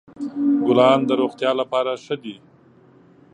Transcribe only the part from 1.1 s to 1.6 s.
روغتیا